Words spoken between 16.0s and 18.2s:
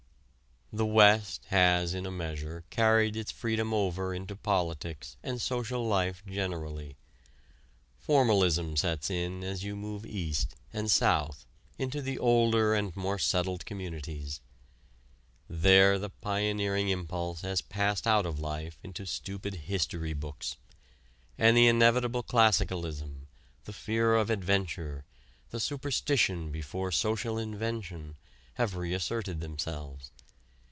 pioneering impulse has passed